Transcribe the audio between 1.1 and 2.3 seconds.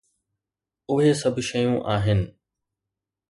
سڀ شيون آهن.